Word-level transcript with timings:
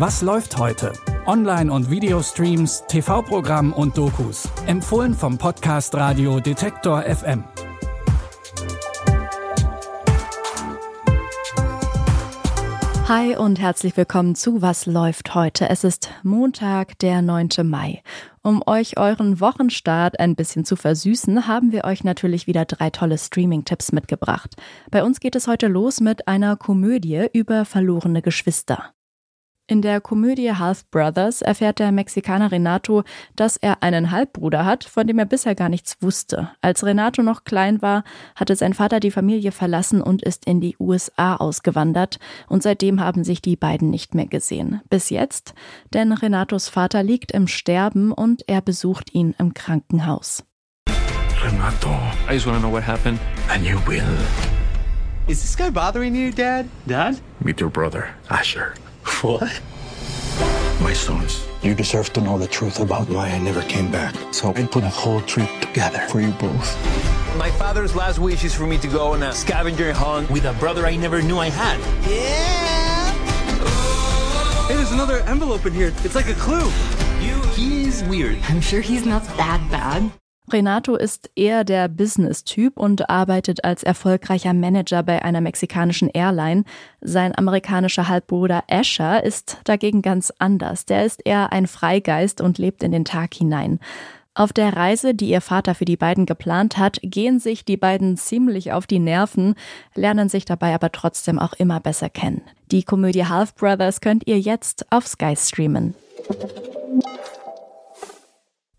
Was 0.00 0.22
läuft 0.22 0.56
heute? 0.56 0.94
Online- 1.26 1.70
und 1.70 1.90
Videostreams, 1.90 2.84
TV-Programm 2.88 3.74
und 3.74 3.98
Dokus. 3.98 4.48
Empfohlen 4.66 5.12
vom 5.12 5.36
Podcast 5.36 5.94
Radio 5.94 6.40
Detektor 6.40 7.02
FM. 7.02 7.44
Hi 13.08 13.36
und 13.36 13.60
herzlich 13.60 13.94
willkommen 13.98 14.34
zu 14.34 14.62
Was 14.62 14.86
läuft 14.86 15.34
heute? 15.34 15.68
Es 15.68 15.84
ist 15.84 16.08
Montag, 16.22 16.98
der 17.00 17.20
9. 17.20 17.50
Mai. 17.64 18.02
Um 18.40 18.62
euch 18.64 18.98
euren 18.98 19.38
Wochenstart 19.38 20.18
ein 20.18 20.34
bisschen 20.34 20.64
zu 20.64 20.76
versüßen, 20.76 21.46
haben 21.46 21.72
wir 21.72 21.84
euch 21.84 22.04
natürlich 22.04 22.46
wieder 22.46 22.64
drei 22.64 22.88
tolle 22.88 23.18
Streaming-Tipps 23.18 23.92
mitgebracht. 23.92 24.56
Bei 24.90 25.04
uns 25.04 25.20
geht 25.20 25.36
es 25.36 25.46
heute 25.46 25.66
los 25.66 26.00
mit 26.00 26.26
einer 26.26 26.56
Komödie 26.56 27.26
über 27.34 27.66
verlorene 27.66 28.22
Geschwister. 28.22 28.94
In 29.70 29.82
der 29.82 30.00
Komödie 30.00 30.50
Half 30.50 30.90
Brothers 30.90 31.42
erfährt 31.42 31.78
der 31.78 31.92
Mexikaner 31.92 32.50
Renato, 32.50 33.04
dass 33.36 33.56
er 33.56 33.84
einen 33.84 34.10
Halbbruder 34.10 34.64
hat, 34.64 34.82
von 34.82 35.06
dem 35.06 35.20
er 35.20 35.26
bisher 35.26 35.54
gar 35.54 35.68
nichts 35.68 35.96
wusste. 36.00 36.50
Als 36.60 36.84
Renato 36.84 37.22
noch 37.22 37.44
klein 37.44 37.80
war, 37.80 38.02
hatte 38.34 38.56
sein 38.56 38.74
Vater 38.74 38.98
die 38.98 39.12
Familie 39.12 39.52
verlassen 39.52 40.02
und 40.02 40.22
ist 40.22 40.44
in 40.44 40.60
die 40.60 40.74
USA 40.80 41.36
ausgewandert. 41.36 42.18
Und 42.48 42.64
seitdem 42.64 42.98
haben 42.98 43.22
sich 43.22 43.42
die 43.42 43.54
beiden 43.54 43.90
nicht 43.90 44.12
mehr 44.12 44.26
gesehen. 44.26 44.80
Bis 44.90 45.08
jetzt, 45.08 45.54
denn 45.94 46.12
Renatos 46.12 46.68
Vater 46.68 47.04
liegt 47.04 47.30
im 47.30 47.46
Sterben 47.46 48.10
und 48.10 48.42
er 48.48 48.62
besucht 48.62 49.14
ihn 49.14 49.36
im 49.38 49.54
Krankenhaus. 49.54 50.42
Renato, 51.44 51.90
I 52.28 52.32
just 52.32 52.46
want 52.46 52.56
to 52.56 52.60
know 52.60 52.72
what 52.72 52.84
happened, 52.84 53.20
and 53.48 53.64
you 53.64 53.78
will. 53.86 54.02
Is 55.28 55.40
this 55.40 55.56
guy 55.56 55.70
bothering 55.70 56.16
you, 56.16 56.32
Dad? 56.32 56.66
Dad? 56.88 57.20
Meet 57.44 57.60
your 57.60 57.70
brother, 57.70 58.08
Asher. 58.28 58.74
What? 59.22 59.60
My 60.80 60.94
sons, 60.94 61.46
you 61.62 61.74
deserve 61.74 62.12
to 62.14 62.20
know 62.20 62.38
the 62.38 62.46
truth 62.46 62.80
about 62.80 63.08
why 63.08 63.28
I 63.28 63.38
never 63.38 63.62
came 63.62 63.90
back. 63.90 64.14
So 64.32 64.50
I 64.50 64.64
put 64.64 64.82
a 64.82 64.88
whole 64.88 65.20
trip 65.22 65.48
together 65.60 65.98
for 66.08 66.20
you 66.20 66.30
both. 66.32 66.76
My 67.36 67.50
father's 67.50 67.94
last 67.94 68.18
wish 68.18 68.44
is 68.44 68.54
for 68.54 68.66
me 68.66 68.78
to 68.78 68.88
go 68.88 69.12
on 69.12 69.22
a 69.22 69.32
scavenger 69.32 69.92
hunt 69.92 70.30
with 70.30 70.44
a 70.46 70.54
brother 70.54 70.86
I 70.86 70.96
never 70.96 71.20
knew 71.22 71.38
I 71.38 71.50
had. 71.50 71.78
Yeah! 72.08 73.12
Hey, 74.68 74.76
there's 74.76 74.92
another 74.92 75.20
envelope 75.20 75.66
in 75.66 75.74
here. 75.74 75.92
It's 76.04 76.14
like 76.14 76.28
a 76.28 76.34
clue. 76.34 76.70
He's 77.54 78.02
weird. 78.04 78.38
I'm 78.48 78.60
sure 78.60 78.80
he's 78.80 79.04
not 79.04 79.22
that 79.36 79.60
bad. 79.70 80.10
Renato 80.52 80.96
ist 80.96 81.30
eher 81.34 81.64
der 81.64 81.88
Business-Typ 81.88 82.78
und 82.78 83.08
arbeitet 83.08 83.64
als 83.64 83.82
erfolgreicher 83.82 84.52
Manager 84.52 85.02
bei 85.02 85.24
einer 85.24 85.40
mexikanischen 85.40 86.08
Airline. 86.08 86.64
Sein 87.00 87.36
amerikanischer 87.36 88.08
Halbbruder 88.08 88.64
Asher 88.68 89.24
ist 89.24 89.58
dagegen 89.64 90.02
ganz 90.02 90.32
anders. 90.38 90.86
Der 90.86 91.04
ist 91.04 91.22
eher 91.24 91.52
ein 91.52 91.66
Freigeist 91.66 92.40
und 92.40 92.58
lebt 92.58 92.82
in 92.82 92.92
den 92.92 93.04
Tag 93.04 93.34
hinein. 93.34 93.80
Auf 94.34 94.52
der 94.52 94.76
Reise, 94.76 95.14
die 95.14 95.28
ihr 95.28 95.40
Vater 95.40 95.74
für 95.74 95.84
die 95.84 95.96
beiden 95.96 96.24
geplant 96.24 96.78
hat, 96.78 96.98
gehen 97.02 97.40
sich 97.40 97.64
die 97.64 97.76
beiden 97.76 98.16
ziemlich 98.16 98.72
auf 98.72 98.86
die 98.86 99.00
Nerven, 99.00 99.54
lernen 99.94 100.28
sich 100.28 100.44
dabei 100.44 100.74
aber 100.74 100.92
trotzdem 100.92 101.38
auch 101.38 101.52
immer 101.54 101.80
besser 101.80 102.08
kennen. 102.08 102.42
Die 102.70 102.84
Komödie 102.84 103.26
Half 103.26 103.54
Brothers 103.56 104.00
könnt 104.00 104.26
ihr 104.26 104.38
jetzt 104.38 104.86
auf 104.90 105.06
Sky 105.06 105.34
streamen. 105.36 105.94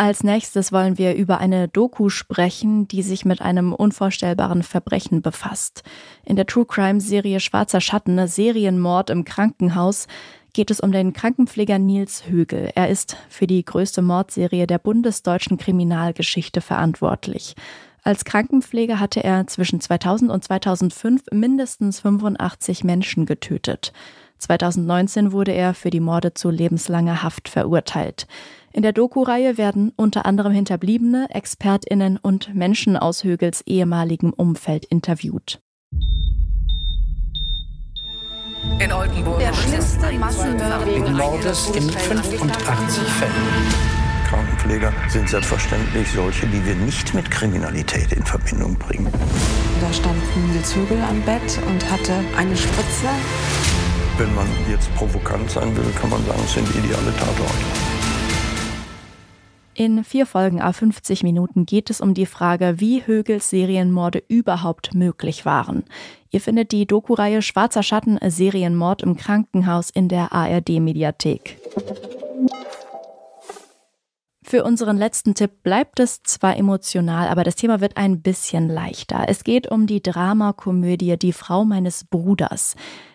Als 0.00 0.24
nächstes 0.24 0.72
wollen 0.72 0.96
wir 0.96 1.14
über 1.14 1.40
eine 1.40 1.68
Doku 1.68 2.08
sprechen, 2.08 2.88
die 2.88 3.02
sich 3.02 3.26
mit 3.26 3.42
einem 3.42 3.74
unvorstellbaren 3.74 4.62
Verbrechen 4.62 5.20
befasst. 5.20 5.82
In 6.24 6.36
der 6.36 6.46
True 6.46 6.64
Crime 6.64 7.02
Serie 7.02 7.38
Schwarzer 7.38 7.82
Schatten, 7.82 8.26
Serienmord 8.26 9.10
im 9.10 9.26
Krankenhaus, 9.26 10.06
geht 10.54 10.70
es 10.70 10.80
um 10.80 10.90
den 10.90 11.12
Krankenpfleger 11.12 11.78
Nils 11.78 12.26
Högel. 12.26 12.70
Er 12.74 12.88
ist 12.88 13.18
für 13.28 13.46
die 13.46 13.62
größte 13.62 14.00
Mordserie 14.00 14.66
der 14.66 14.78
bundesdeutschen 14.78 15.58
Kriminalgeschichte 15.58 16.62
verantwortlich. 16.62 17.54
Als 18.02 18.24
Krankenpfleger 18.24 19.00
hatte 19.00 19.22
er 19.22 19.48
zwischen 19.48 19.82
2000 19.82 20.30
und 20.30 20.42
2005 20.42 21.24
mindestens 21.30 22.00
85 22.00 22.84
Menschen 22.84 23.26
getötet. 23.26 23.92
2019 24.38 25.32
wurde 25.32 25.52
er 25.52 25.74
für 25.74 25.90
die 25.90 26.00
Morde 26.00 26.32
zu 26.32 26.48
lebenslanger 26.48 27.22
Haft 27.22 27.50
verurteilt. 27.50 28.26
In 28.72 28.82
der 28.82 28.92
Doku-Reihe 28.92 29.58
werden 29.58 29.92
unter 29.96 30.26
anderem 30.26 30.52
Hinterbliebene, 30.52 31.26
ExpertInnen 31.30 32.18
und 32.18 32.54
Menschen 32.54 32.96
aus 32.96 33.24
Högels 33.24 33.62
ehemaligem 33.66 34.32
Umfeld 34.32 34.84
interviewt. 34.84 35.60
In 38.78 38.92
Oldenburg 38.92 39.40
Der 39.40 39.52
schlimmste 39.52 40.12
Massenmörder 40.12 40.86
Wegen 40.86 41.14
Mordes 41.14 41.70
in 41.70 41.82
85 41.82 43.02
Fällen. 43.08 43.32
Krankenpfleger 44.28 44.92
sind 45.08 45.28
selbstverständlich 45.28 46.08
solche, 46.12 46.46
die 46.46 46.64
wir 46.64 46.76
nicht 46.76 47.12
mit 47.12 47.28
Kriminalität 47.28 48.12
in 48.12 48.24
Verbindung 48.24 48.76
bringen. 48.76 49.12
Da 49.80 49.92
stand 49.92 50.22
Nils 50.52 50.76
Hügel 50.76 51.02
am 51.02 51.20
Bett 51.22 51.58
und 51.68 51.90
hatte 51.90 52.12
eine 52.36 52.56
Spritze. 52.56 53.08
Wenn 54.16 54.32
man 54.36 54.46
jetzt 54.70 54.94
provokant 54.94 55.50
sein 55.50 55.76
will, 55.76 55.90
kann 56.00 56.10
man 56.10 56.24
sagen, 56.24 56.40
es 56.44 56.52
sind 56.52 56.68
ideale 56.68 57.12
Tatorte. 57.16 57.89
In 59.80 60.04
vier 60.04 60.26
Folgen 60.26 60.60
a 60.60 60.74
50 60.74 61.22
Minuten 61.22 61.64
geht 61.64 61.88
es 61.88 62.02
um 62.02 62.12
die 62.12 62.26
Frage, 62.26 62.74
wie 62.80 63.06
Högels 63.06 63.48
Serienmorde 63.48 64.22
überhaupt 64.28 64.92
möglich 64.92 65.46
waren. 65.46 65.84
Ihr 66.30 66.42
findet 66.42 66.72
die 66.72 66.84
Doku-Reihe 66.84 67.40
Schwarzer 67.40 67.82
Schatten 67.82 68.18
Serienmord 68.22 69.00
im 69.00 69.16
Krankenhaus 69.16 69.88
in 69.88 70.08
der 70.08 70.34
ARD-Mediathek. 70.34 71.56
Für 74.50 74.64
unseren 74.64 74.96
letzten 74.96 75.36
Tipp 75.36 75.62
bleibt 75.62 76.00
es 76.00 76.24
zwar 76.24 76.56
emotional, 76.56 77.28
aber 77.28 77.44
das 77.44 77.54
Thema 77.54 77.80
wird 77.80 77.96
ein 77.96 78.20
bisschen 78.20 78.68
leichter. 78.68 79.26
Es 79.28 79.44
geht 79.44 79.70
um 79.70 79.86
die 79.86 80.02
Dramakomödie 80.02 81.16
Die 81.16 81.32
Frau 81.32 81.64
meines 81.64 82.02
Bruders. 82.02 82.74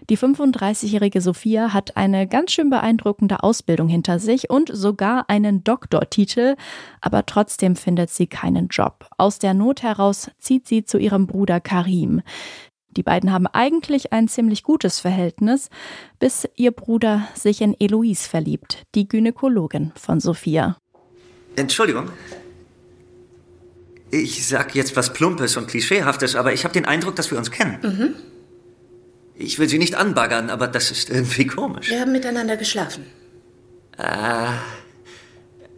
Die 0.10 0.18
35-jährige 0.18 1.20
Sophia 1.20 1.74
hat 1.74 1.98
eine 1.98 2.26
ganz 2.26 2.54
schön 2.54 2.70
beeindruckende 2.70 3.44
Ausbildung 3.44 3.90
hinter 3.90 4.18
sich 4.18 4.50
und 4.50 4.70
sogar 4.74 5.30
einen 5.30 5.62
Doktortitel, 5.66 6.56
aber 7.02 7.26
trotzdem 7.26 7.76
findet 7.76 8.12
sie 8.12 8.28
keinen 8.28 8.70
Job. 8.70 9.06
Aus 9.18 9.38
der 9.38 9.54
Not 9.54 9.84
heraus 9.84 10.32
zieht 10.40 10.70
sie 10.70 10.86
zu 10.86 10.98
ihrem 10.98 11.28
Bruder 11.28 11.60
Karim. 11.60 12.22
Die 12.96 13.04
beiden 13.04 13.34
haben 13.34 13.48
eigentlich 13.48 14.14
ein 14.14 14.30
ziemlich 14.30 14.64
gutes 14.64 15.02
Verhältnis, 15.02 15.70
bis 16.18 16.48
ihr 16.56 16.72
Bruder 16.72 17.28
sich 17.34 17.60
in 17.60 17.76
Eloise 17.78 18.30
verliebt, 18.30 18.84
die 18.96 19.10
Gynäkologin 19.10 19.92
von 19.96 20.22
Sophia. 20.22 20.78
Entschuldigung. 21.56 22.12
Ich 24.12 24.48
sag 24.48 24.76
jetzt 24.76 24.96
was 24.96 25.14
Plumpes 25.14 25.58
und 25.58 25.68
Klischeehaftes, 25.68 26.36
aber 26.36 26.54
ich 26.54 26.64
habe 26.64 26.74
den 26.74 26.86
Eindruck, 26.86 27.16
dass 27.16 27.32
wir 27.32 27.38
uns 27.38 27.52
kennen. 27.52 27.80
Mhm. 27.82 28.16
Ich 29.36 29.60
will 29.60 29.68
Sie 29.68 29.80
nicht 29.80 29.96
anbaggern, 29.96 30.50
aber 30.50 30.68
das 30.68 30.92
ist 30.92 31.10
irgendwie 31.10 31.46
komisch. 31.48 31.90
Wir 31.90 32.00
haben 32.00 32.14
miteinander 32.14 32.56
geschlafen. 32.56 33.06
Ah, 33.98 34.54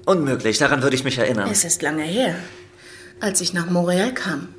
unmöglich, 0.05 0.57
daran 0.57 0.83
würde 0.83 0.95
ich 0.95 1.03
mich 1.03 1.17
erinnern. 1.17 1.49
Es 1.51 1.63
ist 1.63 1.81
lange 1.81 2.03
her, 2.03 2.35
als 3.19 3.41
ich 3.41 3.53
nach 3.53 3.69
Montreal 3.69 4.13
kam. 4.13 4.49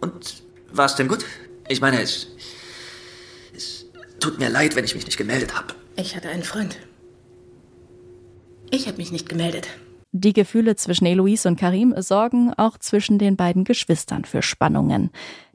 Und 0.00 0.42
war 0.72 0.86
es 0.86 0.94
denn 0.94 1.08
gut? 1.08 1.24
Ich 1.68 1.80
meine, 1.80 2.00
es 2.00 2.28
tut 4.28 4.38
mir 4.38 4.50
leid, 4.50 4.76
wenn 4.76 4.84
ich 4.84 4.94
mich 4.94 5.06
nicht 5.06 5.16
gemeldet 5.16 5.56
habe. 5.56 5.74
Ich 5.96 6.14
hatte 6.14 6.28
einen 6.28 6.42
Freund. 6.42 6.76
Ich 8.70 8.86
habe 8.86 8.98
mich 8.98 9.10
nicht 9.10 9.28
gemeldet. 9.28 9.68
Die 10.12 10.34
Gefühle 10.34 10.76
zwischen 10.76 11.06
Eloise 11.06 11.48
und 11.48 11.58
Karim 11.58 11.94
sorgen 11.96 12.52
auch 12.54 12.76
zwischen 12.78 13.18
den 13.18 13.36
beiden 13.36 13.64
Geschwistern 13.64 14.24
für 14.24 14.42
Spannungen. 14.42 15.10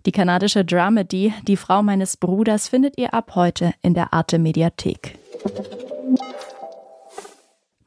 Die 0.08 0.12
kanadische 0.12 0.66
Dramedy 0.66 1.34
Die 1.48 1.58
Frau 1.58 1.84
meines 1.84 2.18
Bruders 2.18 2.68
findet 2.68 2.98
ihr 2.98 3.14
ab 3.14 3.36
heute 3.36 3.74
in 3.84 3.94
der 3.94 4.12
Arte 4.12 4.40
Mediathek. 4.40 5.20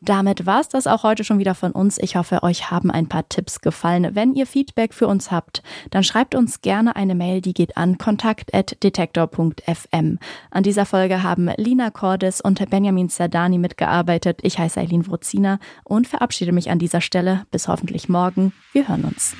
Damit 0.00 0.46
war's 0.46 0.68
das 0.68 0.86
auch 0.86 1.02
heute 1.02 1.24
schon 1.24 1.38
wieder 1.38 1.54
von 1.54 1.72
uns. 1.72 1.98
Ich 1.98 2.16
hoffe, 2.16 2.42
euch 2.42 2.70
haben 2.70 2.90
ein 2.90 3.08
paar 3.08 3.28
Tipps 3.28 3.60
gefallen. 3.60 4.14
Wenn 4.14 4.34
ihr 4.34 4.46
Feedback 4.46 4.94
für 4.94 5.06
uns 5.06 5.30
habt, 5.30 5.62
dann 5.90 6.04
schreibt 6.04 6.34
uns 6.34 6.60
gerne 6.60 6.96
eine 6.96 7.14
Mail, 7.14 7.40
die 7.40 7.54
geht 7.54 7.76
an 7.76 7.98
kontakt.detektor.fm. 7.98 10.18
An 10.50 10.62
dieser 10.62 10.86
Folge 10.86 11.22
haben 11.22 11.50
Lina 11.56 11.90
Cordes 11.90 12.40
und 12.40 12.68
Benjamin 12.70 13.08
Zerdani 13.08 13.58
mitgearbeitet. 13.58 14.40
Ich 14.42 14.58
heiße 14.58 14.80
Eileen 14.80 15.06
Wrozina 15.06 15.58
und 15.84 16.06
verabschiede 16.06 16.52
mich 16.52 16.70
an 16.70 16.78
dieser 16.78 17.00
Stelle. 17.00 17.46
Bis 17.50 17.68
hoffentlich 17.68 18.08
morgen. 18.08 18.52
Wir 18.72 18.88
hören 18.88 19.04
uns. 19.04 19.34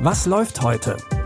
Was 0.00 0.26
läuft 0.26 0.62
heute? 0.62 0.96